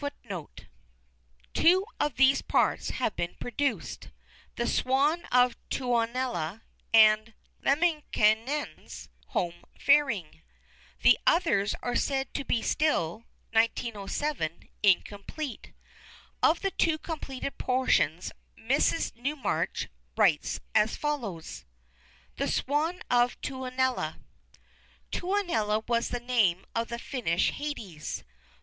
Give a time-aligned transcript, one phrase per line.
[1.53, 4.09] "Two of these parts have been produced
[4.55, 10.41] "The Swan of Tuonela" and "Lemminkainen's Home Faring";
[11.03, 15.71] the others are said to be still (1907) incomplete.
[16.41, 19.15] Of the two completed portions Mrs.
[19.15, 19.87] Newmarch
[20.17, 21.63] writes as follows:
[22.37, 24.17] "THE SWAN OF TUONELA
[25.11, 28.23] "Tuonela was the name of the Finnish Hades.